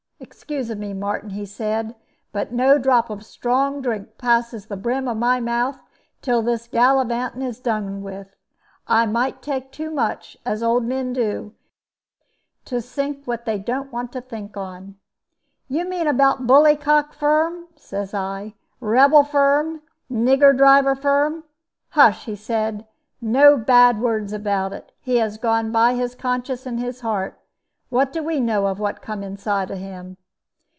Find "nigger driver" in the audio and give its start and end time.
20.09-20.95